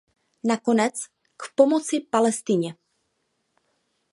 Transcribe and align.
Nakonec 0.43 1.05
k 1.37 1.43
pomoci 1.55 1.99
Palestině. 2.09 2.75